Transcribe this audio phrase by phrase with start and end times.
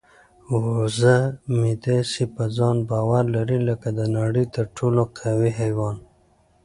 [0.63, 1.15] وزه
[1.57, 5.97] مې داسې په ځان باور لري لکه د نړۍ تر ټولو قوي حیوان.